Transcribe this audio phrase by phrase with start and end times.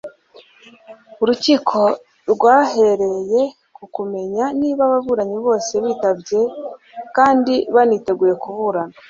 [1.21, 1.79] urukiko
[2.31, 3.41] rwahereye
[3.75, 6.41] ku kumenya niba ababuranyi bose bitabye
[7.15, 8.95] kandi baniteguye kuburana